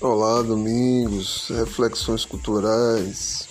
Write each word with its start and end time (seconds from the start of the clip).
Olá, 0.00 0.42
Domingos, 0.42 1.48
reflexões 1.48 2.24
culturais. 2.24 3.48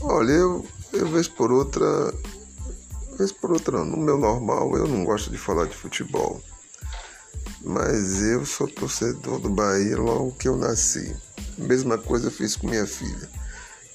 Olha, 0.00 0.30
eu, 0.30 0.64
eu 0.92 1.08
vez 1.08 1.26
por 1.26 1.50
outra, 1.50 2.14
vez 3.18 3.32
por 3.32 3.50
outra, 3.50 3.84
no 3.84 3.96
meu 3.96 4.16
normal, 4.16 4.76
eu 4.76 4.86
não 4.86 5.04
gosto 5.04 5.32
de 5.32 5.36
falar 5.36 5.66
de 5.66 5.74
futebol. 5.74 6.40
Mas 7.64 8.22
eu 8.22 8.46
sou 8.46 8.68
torcedor 8.68 9.40
do 9.40 9.50
Bahia 9.50 9.98
logo 9.98 10.36
que 10.38 10.46
eu 10.46 10.56
nasci. 10.56 11.16
Mesma 11.58 11.98
coisa 11.98 12.28
eu 12.28 12.32
fiz 12.32 12.54
com 12.54 12.68
minha 12.68 12.86
filha. 12.86 13.28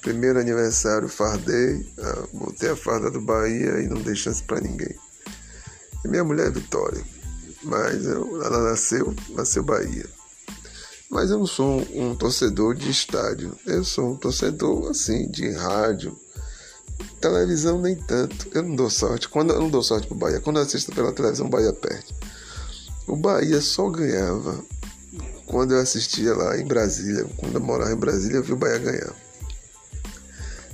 Primeiro 0.02 0.38
aniversário, 0.38 1.08
fardei, 1.08 1.90
ah, 2.00 2.28
botei 2.34 2.68
a 2.68 2.76
farda 2.76 3.10
do 3.10 3.20
Bahia 3.22 3.80
e 3.80 3.88
não 3.88 4.02
dei 4.02 4.14
chance 4.14 4.42
para 4.42 4.60
ninguém. 4.60 4.94
E 6.04 6.08
minha 6.08 6.22
mulher 6.22 6.48
é 6.48 6.50
Vitória, 6.50 7.02
mas 7.62 8.04
eu, 8.04 8.44
ela 8.44 8.62
nasceu, 8.62 9.14
nasceu 9.30 9.62
Bahia. 9.62 10.19
Mas 11.10 11.28
eu 11.28 11.38
não 11.38 11.46
sou 11.46 11.84
um 11.92 12.14
torcedor 12.14 12.72
de 12.76 12.88
estádio. 12.88 13.52
Eu 13.66 13.82
sou 13.82 14.12
um 14.12 14.16
torcedor 14.16 14.90
assim 14.90 15.28
de 15.28 15.50
rádio. 15.50 16.16
Televisão 17.20 17.80
nem 17.80 17.96
tanto. 17.96 18.48
Eu 18.54 18.62
não 18.62 18.76
dou 18.76 18.88
sorte. 18.88 19.28
Quando 19.28 19.52
eu 19.52 19.60
não 19.60 19.68
dou 19.68 19.82
sorte 19.82 20.06
pro 20.06 20.16
Bahia, 20.16 20.40
quando 20.40 20.58
eu 20.58 20.62
assisto 20.62 20.92
pela 20.92 21.12
televisão, 21.12 21.46
o 21.46 21.50
Bahia 21.50 21.72
perde. 21.72 22.14
O 23.08 23.16
Bahia 23.16 23.60
só 23.60 23.90
ganhava 23.90 24.62
quando 25.46 25.74
eu 25.74 25.80
assistia 25.80 26.32
lá 26.32 26.56
em 26.56 26.64
Brasília. 26.64 27.26
Quando 27.36 27.56
eu 27.56 27.60
morava 27.60 27.92
em 27.92 27.96
Brasília, 27.96 28.36
eu 28.36 28.44
vi 28.44 28.52
o 28.52 28.56
Bahia 28.56 28.78
ganhar. 28.78 29.12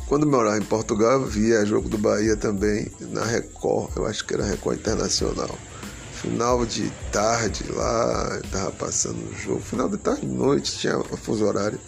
Quando 0.07 0.25
eu 0.27 0.31
morava 0.31 0.59
em 0.59 0.65
Portugal, 0.65 1.13
eu 1.13 1.27
via 1.27 1.65
jogo 1.65 1.89
do 1.89 1.97
Bahia 1.97 2.37
também 2.37 2.93
na 3.01 3.25
Record. 3.25 3.97
Eu 3.97 4.05
acho 4.05 4.27
que 4.27 4.35
era 4.35 4.45
Record 4.45 4.81
Internacional 4.81 5.59
final 6.17 6.65
de 6.65 6.91
tarde 7.13 7.65
lá, 7.71 8.41
tava 8.51 8.73
passando 8.73 9.19
o 9.19 9.35
jogo, 9.35 9.61
final 9.61 9.89
de 9.89 9.99
tarde, 9.99 10.27
noite, 10.27 10.79
tinha 10.79 10.99
fuso 11.17 11.45
horário. 11.45 11.79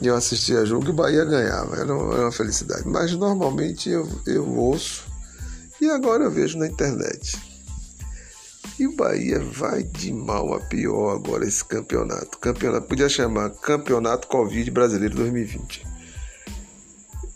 E 0.00 0.06
eu 0.06 0.14
assistia 0.14 0.64
jogo 0.64 0.86
e 0.86 0.90
o 0.90 0.94
Bahia 0.94 1.24
ganhava, 1.24 1.76
era 1.76 1.94
uma, 1.94 2.14
era 2.14 2.22
uma 2.24 2.32
felicidade. 2.32 2.86
Mas 2.86 3.12
normalmente 3.12 3.90
eu, 3.90 4.08
eu 4.26 4.48
ouço 4.48 5.04
e 5.80 5.90
agora 5.90 6.24
eu 6.24 6.30
vejo 6.30 6.58
na 6.58 6.66
internet. 6.66 7.36
E 8.78 8.86
o 8.86 8.96
Bahia 8.96 9.38
vai 9.38 9.82
de 9.82 10.12
mal 10.12 10.54
a 10.54 10.60
pior 10.60 11.16
agora 11.16 11.46
esse 11.46 11.64
campeonato. 11.64 12.38
Campeonato 12.38 12.86
podia 12.86 13.08
chamar 13.08 13.50
Campeonato 13.50 14.28
Covid 14.28 14.70
Brasileiro 14.70 15.14
2020. 15.16 15.86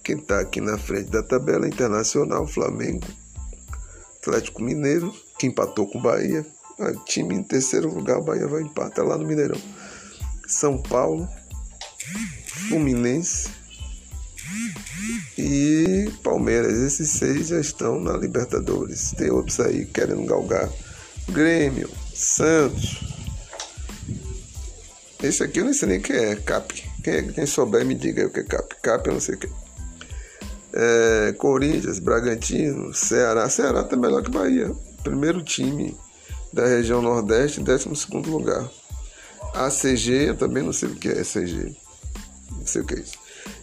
Quem 0.03 0.19
está 0.19 0.41
aqui 0.41 0.61
na 0.61 0.79
frente 0.79 1.11
da 1.11 1.23
tabela 1.23 1.67
internacional, 1.67 2.47
Flamengo, 2.47 3.07
Atlético 4.21 4.63
Mineiro, 4.63 5.15
que 5.39 5.47
empatou 5.47 5.87
com 5.87 5.99
o 5.99 6.03
Bahia. 6.03 6.45
O 6.79 6.93
time 7.05 7.35
em 7.35 7.43
terceiro 7.43 7.93
lugar, 7.93 8.19
o 8.19 8.25
Bahia 8.25 8.47
vai 8.47 8.63
empatar 8.63 9.05
lá 9.05 9.17
no 9.17 9.27
Mineirão. 9.27 9.61
São 10.47 10.81
Paulo, 10.81 11.29
Fluminense 12.47 13.49
e 15.39 16.11
Palmeiras. 16.23 16.77
Esses 16.79 17.11
seis 17.11 17.49
já 17.49 17.61
estão 17.61 17.99
na 17.99 18.17
Libertadores. 18.17 19.13
Tem 19.13 19.31
outros 19.31 19.59
aí 19.61 19.87
querendo 19.87 20.25
galgar. 20.27 20.71
Grêmio, 21.31 21.91
Santos. 22.15 23.01
Esse 25.23 25.43
aqui 25.43 25.61
eu 25.61 25.65
não 25.65 25.75
sei 25.75 25.89
nem 25.89 26.01
quem 26.01 26.15
é, 26.15 26.37
Cap. 26.37 26.73
Quem, 27.03 27.15
é, 27.15 27.23
quem 27.23 27.47
souber 27.47 27.85
me 27.85 27.95
diga 27.95 28.23
aí 28.23 28.29
o 28.29 28.31
que 28.31 28.41
é 28.41 28.45
Cap. 28.45 28.77
Cap 28.83 29.07
eu 29.09 29.15
não 29.15 29.21
sei 29.21 29.35
o 29.35 29.39
que 29.39 29.49
é. 30.75 31.33
Corinthians, 31.33 31.99
Bragantino, 31.99 32.93
Ceará. 32.93 33.49
Ceará 33.49 33.83
tá 33.83 33.97
melhor 33.97 34.23
que 34.23 34.31
Bahia 34.31 34.73
primeiro 35.07 35.41
time 35.41 35.97
da 36.53 36.67
região 36.67 37.01
Nordeste, 37.01 37.61
12 37.61 37.89
lugar. 38.27 38.69
ACG, 39.55 40.29
eu 40.29 40.37
também 40.37 40.65
não 40.65 40.73
sei 40.73 40.89
o 40.89 40.97
que 40.97 41.09
é 41.09 41.21
ACG. 41.21 41.77
Não 42.51 42.67
sei 42.67 42.83
o 42.83 42.85
que 42.85 42.95
é 42.95 42.99
isso. 42.99 43.17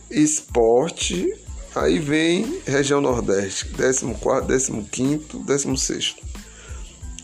Esporte, 0.10 1.34
aí 1.76 2.00
vem 2.00 2.62
região 2.66 3.02
Nordeste, 3.02 3.66
14, 3.66 4.82
15, 4.90 5.38
16. 5.46 6.16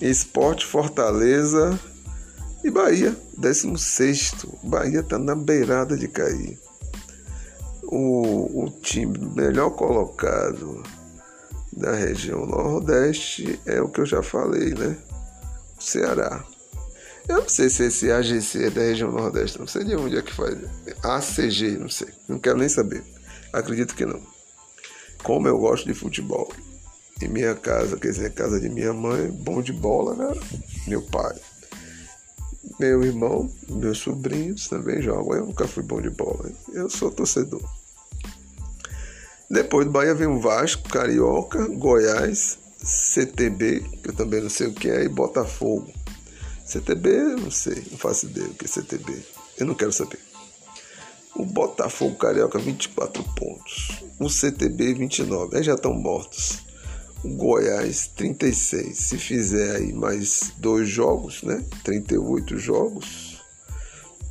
Esporte, 0.01 0.65
Fortaleza 0.65 1.79
e 2.61 2.69
Bahia, 2.69 3.15
16. 3.37 4.33
Bahia 4.63 4.99
está 4.99 5.17
na 5.17 5.33
beirada 5.33 5.95
de 5.95 6.09
cair. 6.09 6.59
O, 7.83 8.65
o 8.65 8.69
time 8.81 9.17
melhor 9.33 9.69
colocado 9.71 10.83
da 11.71 11.93
região 11.93 12.45
Nordeste 12.45 13.59
é 13.65 13.81
o 13.81 13.89
que 13.89 14.01
eu 14.01 14.05
já 14.05 14.21
falei, 14.21 14.73
né? 14.73 14.97
Ceará. 15.79 16.43
Eu 17.27 17.41
não 17.41 17.49
sei 17.49 17.69
se 17.69 17.83
esse 17.83 18.11
AGC 18.11 18.65
é 18.65 18.69
da 18.69 18.81
região 18.81 19.11
Nordeste, 19.11 19.59
não 19.59 19.67
sei 19.67 19.83
de 19.83 19.95
onde 19.95 20.17
é 20.17 20.21
que 20.21 20.33
faz. 20.33 20.57
ACG, 21.03 21.77
não 21.77 21.89
sei. 21.89 22.07
Não 22.27 22.39
quero 22.39 22.57
nem 22.57 22.67
saber. 22.67 23.03
Acredito 23.53 23.95
que 23.95 24.05
não. 24.05 24.21
Como 25.23 25.47
eu 25.47 25.57
gosto 25.57 25.85
de 25.85 25.93
futebol. 25.93 26.51
Em 27.21 27.27
minha 27.27 27.53
casa, 27.53 27.97
quer 27.97 28.09
dizer, 28.09 28.33
casa 28.33 28.59
de 28.59 28.69
minha 28.69 28.93
mãe, 28.93 29.29
bom 29.29 29.61
de 29.61 29.73
bola, 29.73 30.15
né? 30.15 30.39
Meu 30.87 31.01
pai. 31.01 31.35
Meu 32.79 33.03
irmão, 33.03 33.51
meus 33.69 33.97
sobrinhos 33.97 34.67
também 34.67 35.01
jogam. 35.01 35.35
Eu 35.35 35.45
nunca 35.47 35.67
fui 35.67 35.83
bom 35.83 36.01
de 36.01 36.09
bola. 36.09 36.49
Eu 36.73 36.89
sou 36.89 37.11
torcedor. 37.11 37.61
Depois 39.49 39.87
do 39.87 39.91
Bahia 39.91 40.13
vem 40.13 40.27
o 40.27 40.39
Vasco, 40.39 40.87
Carioca, 40.89 41.65
Goiás, 41.69 42.59
CTB, 42.83 43.83
que 44.03 44.09
eu 44.09 44.13
também 44.13 44.41
não 44.41 44.49
sei 44.49 44.67
o 44.67 44.73
que 44.73 44.89
é, 44.89 45.03
e 45.03 45.09
Botafogo. 45.09 45.91
CTB, 46.63 47.09
não 47.39 47.49
sei, 47.49 47.83
não 47.89 47.97
faço 47.97 48.27
ideia 48.27 48.47
o 48.47 48.53
que 48.53 48.65
é 48.65 48.67
CTB. 48.67 49.25
Eu 49.57 49.65
não 49.65 49.73
quero 49.73 49.91
saber. 49.91 50.19
O 51.35 51.43
Botafogo 51.43 52.15
Carioca, 52.17 52.59
24 52.59 53.23
pontos. 53.35 54.03
O 54.19 54.29
CTB, 54.29 54.93
29. 54.93 55.57
Aí 55.57 55.63
já 55.63 55.73
estão 55.73 55.93
mortos. 55.93 56.59
O 57.23 57.29
Goiás, 57.29 58.07
36. 58.15 58.95
Se 58.95 59.17
fizer 59.17 59.77
aí 59.77 59.91
mais 59.91 60.53
dois 60.57 60.87
jogos, 60.87 61.41
né? 61.41 61.63
38 61.83 62.57
jogos 62.59 63.38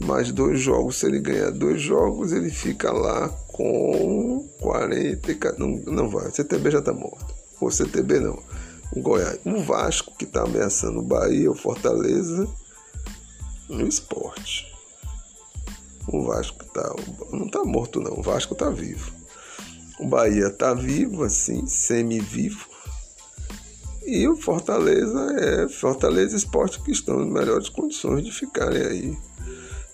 mais 0.01 0.33
dois 0.33 0.61
jogos. 0.61 0.97
Se 0.97 1.07
ele 1.07 1.21
ganhar 1.21 1.51
dois 1.51 1.81
jogos, 1.81 2.33
ele 2.33 2.51
fica 2.51 2.93
lá 2.93 3.29
com 3.49 4.49
40. 4.61 5.57
Não, 5.59 5.69
não 5.87 6.09
vai. 6.09 6.29
O 6.29 6.35
CTB 6.35 6.71
já 6.71 6.79
está 6.79 6.93
morto. 6.93 7.35
O 7.61 7.71
CTB 7.71 8.21
não. 8.21 8.39
O 8.93 9.03
Goiás. 9.03 9.39
O 9.45 9.61
Vasco, 9.63 10.15
que 10.17 10.25
está 10.25 10.43
ameaçando 10.43 11.01
o 11.01 11.03
Bahia, 11.03 11.51
o 11.51 11.55
Fortaleza. 11.55 12.49
No 13.69 13.87
esporte. 13.87 14.67
O 16.07 16.25
Vasco 16.25 16.65
tá, 16.73 16.95
não 17.31 17.47
está 17.47 17.63
morto, 17.65 18.01
não. 18.01 18.19
O 18.19 18.23
Vasco 18.23 18.55
está 18.55 18.71
vivo. 18.71 19.13
O 20.01 20.07
Bahia 20.07 20.47
está 20.47 20.73
vivo, 20.73 21.23
assim, 21.25 21.67
semi-vivo. 21.67 22.67
E 24.07 24.27
o 24.27 24.37
Fortaleza 24.37 25.37
é 25.39 25.69
Fortaleza 25.69 26.35
Esporte 26.35 26.81
que 26.81 26.93
estão 26.93 27.23
em 27.23 27.31
melhores 27.31 27.69
condições 27.69 28.25
de 28.25 28.33
ficarem 28.33 28.81
aí 28.81 29.19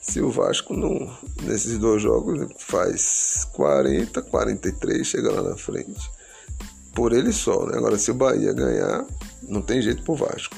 se 0.06 0.20
o 0.20 0.30
Vasco 0.30 0.74
não, 0.74 1.10
nesses 1.42 1.78
dois 1.78 2.02
jogos 2.02 2.46
faz 2.58 3.46
40, 3.52 4.22
43, 4.22 5.06
chega 5.06 5.32
lá 5.32 5.42
na 5.42 5.56
frente. 5.56 6.10
Por 6.94 7.12
ele 7.12 7.32
só, 7.32 7.66
né? 7.66 7.76
Agora, 7.76 7.98
se 7.98 8.10
o 8.10 8.14
Bahia 8.14 8.52
ganhar, 8.52 9.04
não 9.42 9.60
tem 9.60 9.82
jeito 9.82 10.04
pro 10.04 10.14
Vasco. 10.14 10.54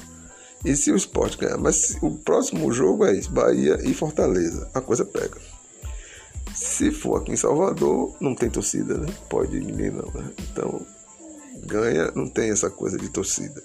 E 0.63 0.75
se 0.75 0.91
o 0.91 0.95
Sport 0.95 1.37
ganhar? 1.37 1.57
Mas 1.57 1.97
o 2.01 2.11
próximo 2.11 2.71
jogo 2.71 3.05
é 3.05 3.15
isso: 3.15 3.31
Bahia 3.31 3.79
e 3.83 3.93
Fortaleza. 3.93 4.69
A 4.73 4.81
coisa 4.81 5.05
pega. 5.05 5.37
Se 6.53 6.91
for 6.91 7.21
aqui 7.21 7.31
em 7.31 7.37
Salvador, 7.37 8.15
não 8.19 8.35
tem 8.35 8.49
torcida, 8.49 8.97
né? 8.97 9.07
Pode 9.29 9.59
ninguém 9.59 9.91
não, 9.91 10.11
né? 10.11 10.31
Então, 10.51 10.85
ganha, 11.65 12.11
não 12.15 12.27
tem 12.27 12.51
essa 12.51 12.69
coisa 12.69 12.97
de 12.97 13.09
torcida. 13.09 13.63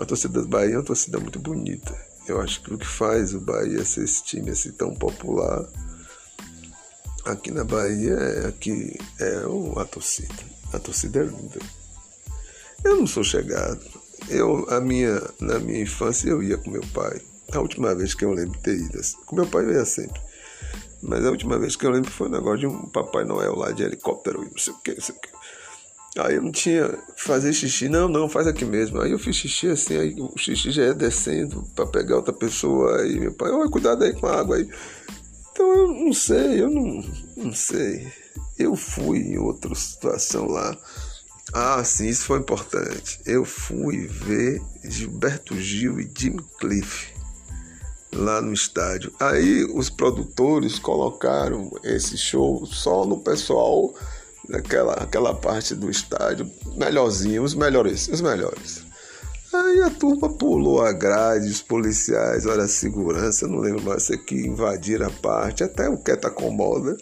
A 0.00 0.04
torcida 0.04 0.40
do 0.40 0.48
Bahia 0.48 0.74
é 0.74 0.78
uma 0.78 0.84
torcida 0.84 1.18
muito 1.20 1.38
bonita. 1.38 1.94
Eu 2.26 2.40
acho 2.40 2.62
que 2.62 2.72
o 2.72 2.78
que 2.78 2.86
faz 2.86 3.34
o 3.34 3.40
Bahia 3.40 3.84
ser 3.84 4.04
esse 4.04 4.22
time 4.24 4.50
assim 4.50 4.72
tão 4.72 4.94
popular 4.94 5.66
aqui 7.24 7.50
na 7.50 7.64
Bahia 7.64 8.14
é 8.46 8.52
que 8.52 8.98
é 9.20 9.42
a 9.80 9.84
torcida. 9.84 10.34
A 10.72 10.78
torcida 10.78 11.20
é 11.20 11.24
linda. 11.24 11.58
Eu 12.82 12.96
não 12.96 13.06
sou 13.06 13.24
chegado. 13.24 13.80
Eu, 14.28 14.66
a 14.70 14.80
minha, 14.80 15.22
na 15.40 15.58
minha 15.58 15.82
infância 15.82 16.28
eu 16.28 16.42
ia 16.42 16.56
com 16.56 16.70
meu 16.70 16.84
pai. 16.92 17.20
A 17.52 17.60
última 17.60 17.94
vez 17.94 18.14
que 18.14 18.24
eu 18.24 18.32
lembro 18.32 18.56
de 18.58 18.62
ter 18.62 18.76
ido 18.76 18.98
assim. 18.98 19.16
Com 19.26 19.36
meu 19.36 19.46
pai 19.46 19.64
eu 19.64 19.72
ia 19.72 19.84
sempre. 19.84 20.20
Mas 21.02 21.24
a 21.24 21.30
última 21.30 21.58
vez 21.58 21.76
que 21.76 21.86
eu 21.86 21.90
lembro 21.90 22.10
foi 22.10 22.28
um 22.28 22.32
negócio 22.32 22.60
de 22.60 22.66
um 22.66 22.88
Papai 22.88 23.24
Noel 23.24 23.54
lá 23.56 23.70
de 23.70 23.82
helicóptero 23.82 24.42
e 24.42 24.50
não 24.50 24.58
sei 24.58 24.72
o 24.72 24.78
que, 24.78 24.94
não 24.94 25.02
sei 25.02 25.14
o 25.14 25.20
que. 25.20 25.33
Aí 26.18 26.36
eu 26.36 26.42
não 26.42 26.52
tinha 26.52 26.96
fazer 27.16 27.52
xixi, 27.52 27.88
não, 27.88 28.08
não, 28.08 28.28
faz 28.28 28.46
aqui 28.46 28.64
mesmo. 28.64 29.00
Aí 29.00 29.10
eu 29.10 29.18
fiz 29.18 29.34
xixi 29.34 29.68
assim, 29.68 29.96
aí 29.96 30.14
o 30.16 30.38
xixi 30.38 30.70
já 30.70 30.84
é 30.84 30.94
descendo 30.94 31.64
para 31.74 31.86
pegar 31.86 32.16
outra 32.16 32.32
pessoa. 32.32 33.00
Aí 33.00 33.18
meu 33.18 33.32
pai, 33.32 33.50
olha, 33.50 33.68
cuidado 33.68 34.04
aí 34.04 34.12
com 34.12 34.26
a 34.26 34.38
água 34.38 34.56
aí. 34.56 34.68
Então 35.50 35.66
eu 35.66 35.88
não 35.88 36.12
sei, 36.12 36.62
eu 36.62 36.70
não, 36.70 37.04
não 37.36 37.52
sei. 37.52 38.06
Eu 38.56 38.76
fui 38.76 39.18
em 39.18 39.38
outra 39.38 39.74
situação 39.74 40.46
lá. 40.46 40.76
Ah, 41.52 41.82
sim, 41.82 42.06
isso 42.06 42.26
foi 42.26 42.38
importante. 42.38 43.20
Eu 43.26 43.44
fui 43.44 44.06
ver 44.06 44.62
Gilberto 44.84 45.56
Gil 45.60 46.00
e 46.00 46.10
Jim 46.16 46.36
Cliff 46.60 47.12
lá 48.12 48.40
no 48.40 48.52
estádio. 48.52 49.12
Aí 49.18 49.64
os 49.74 49.90
produtores 49.90 50.78
colocaram 50.78 51.70
esse 51.82 52.16
show 52.16 52.64
só 52.66 53.04
no 53.04 53.18
pessoal 53.18 53.92
daquela 54.48 54.94
aquela 54.94 55.34
parte 55.34 55.74
do 55.74 55.90
estádio, 55.90 56.50
melhorzinho, 56.76 57.42
os 57.42 57.54
melhores, 57.54 58.08
os 58.08 58.20
melhores. 58.20 58.82
Aí 59.52 59.82
a 59.82 59.90
turma 59.90 60.28
pulou 60.28 60.82
a 60.82 60.92
grade, 60.92 61.48
os 61.48 61.62
policiais, 61.62 62.44
olha 62.44 62.64
a 62.64 62.68
segurança, 62.68 63.46
não 63.46 63.58
lembro 63.58 63.82
mais 63.84 64.02
se 64.02 64.18
que 64.18 64.34
invadiram 64.34 65.06
a 65.06 65.10
parte, 65.10 65.62
até 65.62 65.88
o 65.88 65.96
Queta 65.96 66.28
Comoda. 66.28 66.96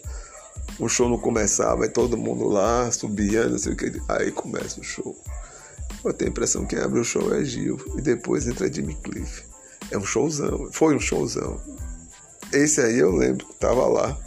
O 0.79 0.87
show 0.87 1.09
não 1.09 1.17
começava, 1.17 1.83
aí 1.83 1.89
todo 1.89 2.17
mundo 2.17 2.47
lá, 2.47 2.91
subia, 2.91 3.47
não 3.47 3.57
sei 3.57 3.73
o 3.73 3.75
que. 3.75 3.91
Aí 4.07 4.31
começa 4.31 4.79
o 4.79 4.83
show. 4.83 5.15
Eu 6.03 6.13
tenho 6.13 6.29
a 6.29 6.31
impressão 6.31 6.63
que 6.65 6.75
quem 6.75 6.83
abre 6.83 6.99
o 6.99 7.03
show 7.03 7.33
é 7.33 7.43
Gil 7.43 7.77
e 7.97 8.01
depois 8.01 8.47
entra 8.47 8.71
Jimmy 8.71 8.95
Cliff. 8.95 9.43
É 9.89 9.97
um 9.97 10.05
showzão, 10.05 10.69
foi 10.71 10.95
um 10.95 10.99
showzão. 10.99 11.59
Esse 12.51 12.81
aí 12.81 12.99
eu 12.99 13.11
lembro 13.15 13.47
que 13.47 13.55
tava 13.55 13.87
lá. 13.87 14.17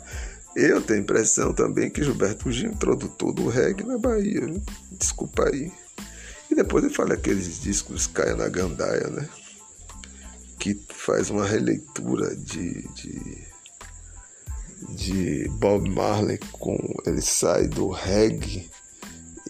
Eu 0.57 0.81
tenho 0.81 1.01
a 1.01 1.03
impressão 1.03 1.53
também 1.53 1.91
que 1.91 2.03
Gilberto 2.03 2.51
Gil 2.51 2.71
introdutor 2.71 3.31
do 3.31 3.47
reggae 3.47 3.85
na 3.85 3.99
Bahia. 3.99 4.41
Desculpa 4.91 5.51
aí. 5.51 5.71
E 6.51 6.55
depois 6.55 6.83
ele 6.83 6.95
fala 6.95 7.13
aqueles 7.13 7.61
discos 7.61 8.07
Caia 8.07 8.35
na 8.35 8.49
Gandaia, 8.49 9.07
né? 9.09 9.29
Que 10.59 10.81
faz 10.89 11.29
uma 11.29 11.45
releitura 11.45 12.35
de, 12.35 12.89
de, 12.95 13.47
de 14.95 15.49
Bob 15.59 15.91
Marley 15.91 16.39
com. 16.53 16.79
Ele 17.05 17.21
sai 17.21 17.67
do 17.69 17.91
reggae 17.91 18.71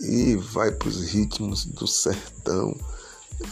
e 0.00 0.34
vai 0.34 0.72
para 0.72 0.88
os 0.88 1.08
ritmos 1.08 1.66
do 1.66 1.86
sertão. 1.86 2.76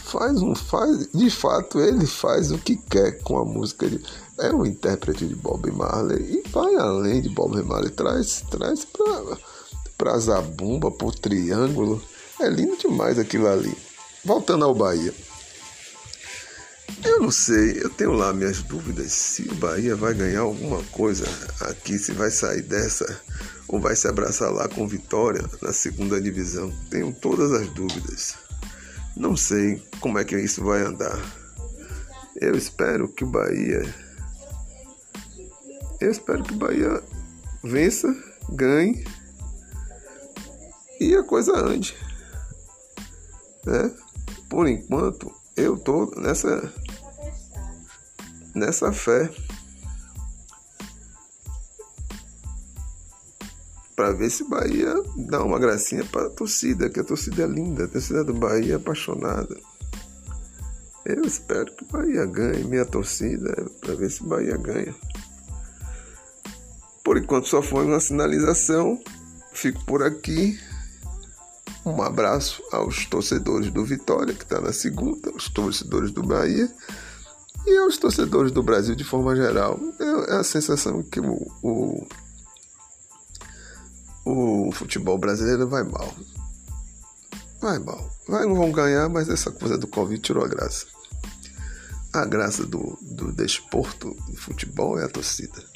Faz 0.03 0.41
um 0.41 0.53
faz, 0.53 1.07
de 1.13 1.29
fato 1.29 1.79
ele 1.79 2.05
faz 2.05 2.51
o 2.51 2.57
que 2.57 2.75
quer 2.75 3.21
com 3.23 3.37
a 3.37 3.45
música. 3.45 3.85
Ele 3.85 4.03
é 4.39 4.51
um 4.51 4.65
intérprete 4.65 5.25
de 5.25 5.35
Bob 5.35 5.71
Marley 5.71 6.34
vai 6.55 6.73
além 6.75 7.21
de 7.21 7.27
Bob 7.27 7.61
Marley, 7.63 7.91
traz 7.91 8.41
traz 8.49 8.85
para 8.85 9.37
para 9.97 10.17
Zabumba, 10.17 10.89
para 10.89 11.07
o 11.07 11.11
Triângulo 11.11 12.01
é 12.39 12.47
lindo 12.49 12.77
demais 12.77 13.19
aquilo 13.19 13.47
ali. 13.47 13.75
Voltando 14.23 14.63
ao 14.63 14.73
Bahia. 14.73 15.13
Eu 17.03 17.19
não 17.19 17.31
sei, 17.31 17.81
eu 17.81 17.89
tenho 17.89 18.13
lá 18.13 18.31
minhas 18.31 18.61
dúvidas 18.61 19.11
se 19.11 19.43
o 19.43 19.55
Bahia 19.55 19.95
vai 19.95 20.13
ganhar 20.13 20.41
alguma 20.41 20.81
coisa 20.85 21.25
aqui, 21.61 21.99
se 21.99 22.13
vai 22.13 22.31
sair 22.31 22.61
dessa 22.61 23.21
ou 23.67 23.79
vai 23.79 23.95
se 23.95 24.07
abraçar 24.07 24.51
lá 24.51 24.67
com 24.69 24.87
vitória 24.87 25.43
na 25.61 25.73
segunda 25.73 26.21
divisão. 26.21 26.73
Tenho 26.89 27.13
todas 27.13 27.51
as 27.51 27.67
dúvidas. 27.69 28.35
Não 29.15 29.35
sei 29.35 29.81
como 29.99 30.19
é 30.19 30.23
que 30.23 30.37
isso 30.37 30.63
vai 30.63 30.81
andar. 30.81 31.19
Eu 32.39 32.55
espero 32.55 33.09
que 33.09 33.23
o 33.23 33.27
Bahia. 33.27 34.04
Eu 35.99 36.11
espero 36.11 36.43
que 36.43 36.53
o 36.53 36.57
Bahia 36.57 37.01
vença, 37.63 38.07
ganhe 38.49 39.03
e 40.99 41.15
a 41.15 41.23
coisa 41.23 41.57
ande. 41.57 41.95
Né? 43.65 43.91
Por 44.49 44.67
enquanto, 44.67 45.31
eu 45.55 45.77
tô 45.77 46.11
nessa 46.17 46.71
nessa 48.53 48.91
fé 48.93 49.29
para 53.95 54.11
ver 54.11 54.29
se 54.29 54.43
Bahia 54.49 54.93
dá 55.29 55.43
uma 55.43 55.59
gracinha 55.59 56.05
para 56.05 56.27
a 56.27 56.29
torcida, 56.29 56.89
que 56.89 56.99
a 56.99 57.03
torcida 57.03 57.43
é 57.43 57.47
linda, 57.47 57.85
a 57.85 57.87
torcida 57.87 58.23
do 58.23 58.33
Bahia 58.33 58.73
é 58.73 58.75
apaixonada. 58.75 59.57
Eu 61.05 61.23
espero 61.23 61.73
que 61.75 61.83
o 61.83 61.87
Bahia 61.87 62.25
ganhe, 62.25 62.63
minha 62.63 62.85
torcida, 62.85 63.51
é 63.57 63.85
para 63.85 63.95
ver 63.95 64.09
se 64.09 64.21
o 64.23 64.27
Bahia 64.27 64.57
ganha. 64.57 64.93
Por 67.15 67.23
enquanto 67.23 67.47
só 67.47 67.61
foi 67.61 67.85
uma 67.85 68.01
sinalização. 68.01 69.01
Fico 69.53 69.85
por 69.85 70.03
aqui. 70.03 70.59
Um 71.85 72.01
abraço 72.01 72.61
aos 72.73 73.05
torcedores 73.05 73.71
do 73.71 73.85
Vitória, 73.85 74.33
que 74.33 74.43
está 74.43 74.59
na 74.59 74.73
segunda, 74.73 75.31
os 75.33 75.47
torcedores 75.47 76.11
do 76.11 76.21
Bahia 76.21 76.69
e 77.65 77.77
aos 77.77 77.95
torcedores 77.95 78.51
do 78.51 78.61
Brasil 78.61 78.95
de 78.95 79.05
forma 79.05 79.33
geral. 79.33 79.79
É, 79.97 80.33
é 80.33 80.35
a 80.39 80.43
sensação 80.43 81.01
que 81.03 81.21
o, 81.21 81.49
o, 81.63 82.05
o 84.25 84.71
futebol 84.73 85.17
brasileiro 85.17 85.69
vai 85.69 85.83
mal. 85.83 86.13
Vai 87.61 87.79
mal. 87.79 88.11
Vai, 88.27 88.45
não 88.45 88.55
vão 88.55 88.73
ganhar, 88.73 89.07
mas 89.07 89.29
essa 89.29 89.51
coisa 89.51 89.77
do 89.77 89.87
Covid 89.87 90.21
tirou 90.21 90.43
a 90.43 90.49
graça. 90.49 90.85
A 92.11 92.25
graça 92.25 92.65
do, 92.65 92.99
do 93.01 93.31
desporto 93.31 94.13
do 94.27 94.35
futebol 94.35 94.99
é 94.99 95.05
a 95.05 95.09
torcida. 95.09 95.74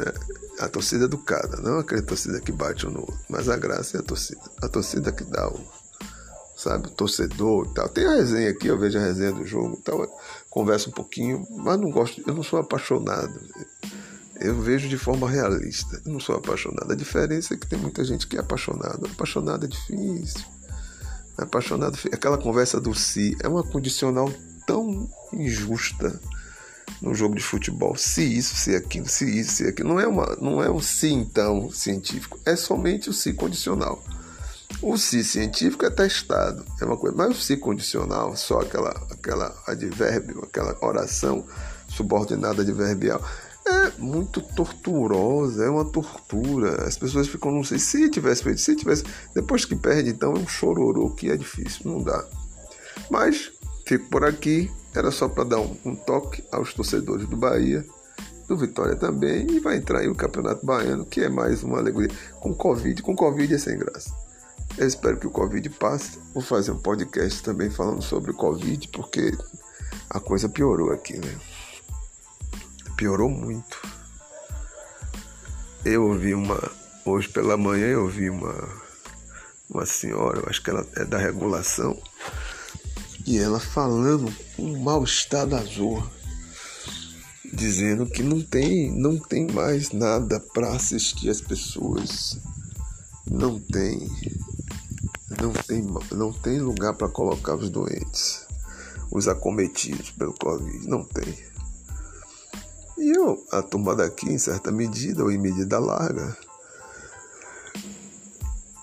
É, 0.00 0.64
a 0.64 0.68
torcida 0.68 1.04
educada, 1.04 1.56
não 1.58 1.78
aquela 1.78 2.02
torcida 2.02 2.40
que 2.40 2.52
bate 2.52 2.86
um 2.86 2.90
no 2.90 3.00
outro, 3.00 3.18
mas 3.28 3.48
a 3.48 3.56
graça 3.56 3.96
é 3.96 4.00
a 4.00 4.02
torcida. 4.02 4.40
A 4.62 4.68
torcida 4.68 5.12
que 5.12 5.24
dá 5.24 5.48
o, 5.48 5.60
sabe, 6.56 6.88
o 6.88 6.90
torcedor 6.90 7.66
e 7.66 7.74
tal. 7.74 7.88
Tem 7.88 8.04
a 8.04 8.14
resenha 8.14 8.50
aqui, 8.50 8.66
eu 8.66 8.78
vejo 8.78 8.98
a 8.98 9.02
resenha 9.02 9.32
do 9.32 9.46
jogo 9.46 9.80
tal, 9.84 10.06
converso 10.50 10.90
um 10.90 10.92
pouquinho, 10.92 11.46
mas 11.50 11.78
não 11.78 11.90
gosto, 11.90 12.22
eu 12.26 12.34
não 12.34 12.42
sou 12.42 12.58
apaixonado. 12.58 13.40
Eu 14.40 14.60
vejo 14.60 14.88
de 14.88 14.96
forma 14.96 15.28
realista. 15.28 16.00
Eu 16.06 16.12
não 16.12 16.20
sou 16.20 16.36
apaixonado. 16.36 16.92
A 16.92 16.94
diferença 16.94 17.54
é 17.54 17.56
que 17.56 17.66
tem 17.66 17.78
muita 17.78 18.04
gente 18.04 18.26
que 18.26 18.36
é 18.36 18.40
apaixonada. 18.40 19.08
Apaixonado 19.12 19.64
é 19.64 19.68
difícil. 19.68 20.44
Apaixonado, 21.36 21.98
aquela 22.12 22.38
conversa 22.38 22.80
do 22.80 22.94
si 22.94 23.36
é 23.42 23.48
uma 23.48 23.64
condicional 23.64 24.32
tão 24.64 25.08
injusta 25.32 26.20
no 27.00 27.14
jogo 27.14 27.34
de 27.34 27.42
futebol. 27.42 27.96
Se 27.96 28.22
isso, 28.22 28.56
se 28.56 28.74
aquilo, 28.74 29.08
se 29.08 29.24
isso, 29.24 29.52
se 29.52 29.66
aquilo. 29.66 29.88
Não 29.88 30.00
é, 30.00 30.06
uma, 30.06 30.36
não 30.40 30.62
é 30.62 30.70
um 30.70 30.80
se 30.80 31.08
então 31.08 31.70
científico, 31.70 32.38
é 32.44 32.56
somente 32.56 33.10
o 33.10 33.12
se 33.12 33.32
condicional. 33.32 34.02
O 34.82 34.96
se 34.96 35.24
científico 35.24 35.84
é 35.86 35.90
testado, 35.90 36.64
é 36.80 36.84
uma 36.84 36.96
coisa, 36.96 37.16
mas 37.16 37.36
o 37.36 37.40
se 37.40 37.56
condicional, 37.56 38.36
só 38.36 38.60
aquela, 38.60 38.90
aquela 39.10 39.56
advérbio, 39.66 40.44
aquela 40.44 40.76
oração 40.80 41.44
subordinada 41.88 42.62
adverbial, 42.62 43.20
é 43.66 43.92
muito 43.98 44.40
torturosa, 44.40 45.64
é 45.64 45.70
uma 45.70 45.84
tortura. 45.84 46.86
As 46.86 46.96
pessoas 46.96 47.28
ficam, 47.28 47.50
não 47.50 47.64
sei, 47.64 47.78
se 47.78 48.08
tivesse 48.08 48.42
feito, 48.42 48.60
se 48.60 48.76
tivesse, 48.76 49.04
depois 49.34 49.64
que 49.64 49.74
perde, 49.74 50.10
então 50.10 50.34
é 50.34 50.38
um 50.38 50.46
chororô 50.46 51.10
que 51.10 51.30
é 51.30 51.36
difícil, 51.36 51.90
não 51.90 52.02
dá. 52.02 52.24
Mas 53.10 53.50
fico 53.84 54.08
por 54.08 54.24
aqui, 54.24 54.70
era 54.98 55.12
só 55.12 55.28
para 55.28 55.44
dar 55.44 55.60
um, 55.60 55.76
um, 55.84 55.94
toque 55.94 56.42
aos 56.50 56.74
torcedores 56.74 57.28
do 57.28 57.36
Bahia, 57.36 57.86
do 58.48 58.56
Vitória 58.56 58.96
também, 58.96 59.46
e 59.48 59.60
vai 59.60 59.76
entrar 59.76 60.00
aí 60.00 60.08
o 60.08 60.14
Campeonato 60.14 60.66
Baiano, 60.66 61.06
que 61.06 61.20
é 61.20 61.28
mais 61.28 61.62
uma 61.62 61.78
alegria. 61.78 62.10
Com 62.40 62.52
Covid, 62.52 63.00
com 63.02 63.14
Covid 63.14 63.54
é 63.54 63.58
sem 63.58 63.78
graça. 63.78 64.12
Eu 64.76 64.88
espero 64.88 65.16
que 65.16 65.26
o 65.26 65.30
Covid 65.30 65.70
passe. 65.70 66.18
Vou 66.34 66.42
fazer 66.42 66.72
um 66.72 66.78
podcast 66.78 67.42
também 67.44 67.70
falando 67.70 68.02
sobre 68.02 68.32
o 68.32 68.34
Covid, 68.34 68.88
porque 68.88 69.32
a 70.10 70.18
coisa 70.18 70.48
piorou 70.48 70.90
aqui, 70.90 71.16
né? 71.16 71.38
Piorou 72.96 73.30
muito. 73.30 73.80
Eu 75.84 76.06
ouvi 76.08 76.34
uma. 76.34 76.60
Hoje 77.04 77.28
pela 77.28 77.56
manhã 77.56 77.86
eu 77.86 78.02
ouvi 78.02 78.28
uma, 78.28 78.68
uma 79.70 79.86
senhora, 79.86 80.42
acho 80.50 80.62
que 80.62 80.70
ela 80.70 80.84
é 80.96 81.04
da 81.04 81.18
regulação, 81.18 81.96
e 83.28 83.36
ela 83.36 83.60
falando 83.60 84.34
um 84.58 84.82
mal-estar 84.82 85.46
da 85.46 85.62
Zorra, 85.62 86.10
dizendo 87.52 88.06
que 88.06 88.22
não 88.22 88.40
tem, 88.40 88.90
não 88.90 89.18
tem 89.18 89.46
mais 89.48 89.92
nada 89.92 90.40
para 90.40 90.72
assistir 90.72 91.28
as 91.28 91.38
pessoas, 91.38 92.38
não 93.30 93.60
tem, 93.60 94.10
não 95.42 95.52
tem, 95.52 95.86
não 96.12 96.32
tem 96.32 96.58
lugar 96.58 96.94
para 96.94 97.10
colocar 97.10 97.54
os 97.56 97.68
doentes, 97.68 98.46
os 99.10 99.28
acometidos 99.28 100.10
pelo 100.12 100.32
Covid, 100.32 100.88
não 100.88 101.04
tem. 101.04 101.38
E 102.96 103.10
eu, 103.14 103.44
a 103.52 103.60
turma 103.60 103.94
daqui, 103.94 104.26
em 104.30 104.38
certa 104.38 104.72
medida, 104.72 105.22
ou 105.22 105.30
em 105.30 105.36
medida 105.36 105.78
larga, 105.78 106.34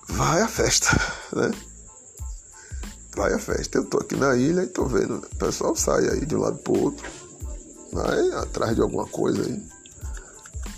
vai 0.08 0.44
à 0.44 0.48
festa, 0.48 0.90
né? 1.34 1.52
Vai 3.26 3.34
à 3.34 3.40
festa. 3.40 3.78
Eu 3.78 3.86
tô 3.86 3.98
aqui 3.98 4.16
na 4.16 4.36
ilha 4.36 4.62
e 4.62 4.68
tô 4.68 4.86
vendo, 4.86 5.18
o 5.18 5.36
pessoal 5.38 5.76
sai 5.76 6.08
aí 6.10 6.26
de 6.26 6.36
um 6.36 6.40
lado 6.40 6.58
pro 6.60 6.80
outro, 6.80 7.10
vai 7.92 8.32
atrás 8.34 8.76
de 8.76 8.82
alguma 8.82 9.08
coisa 9.08 9.42
aí. 9.42 9.62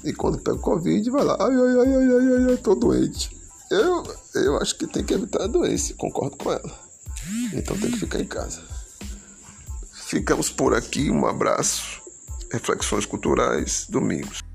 E 0.04 0.14
quando 0.14 0.40
pega 0.40 0.58
o 0.58 0.62
Covid, 0.62 1.10
vai 1.10 1.24
lá, 1.24 1.36
ai, 1.40 1.54
ai, 1.54 1.80
ai, 1.80 1.96
ai, 1.96 2.16
ai, 2.16 2.36
ai, 2.36 2.52
ai 2.52 2.58
tô 2.58 2.76
doente. 2.76 3.36
Eu, 3.70 4.04
eu 4.36 4.58
acho 4.58 4.78
que 4.78 4.88
tem 4.88 5.04
que 5.04 5.14
evitar 5.14 5.44
a 5.44 5.48
doença, 5.48 5.94
concordo 5.96 6.38
com 6.38 6.52
ela. 6.52 6.88
Então 7.54 7.78
tem 7.78 7.92
que 7.92 8.00
ficar 8.00 8.22
em 8.22 8.28
casa. 8.28 8.62
Ficamos 10.06 10.50
por 10.50 10.74
aqui, 10.74 11.12
um 11.12 11.26
abraço. 11.26 12.02
Reflexões 12.50 13.06
Culturais, 13.06 13.86
domingos. 13.90 14.47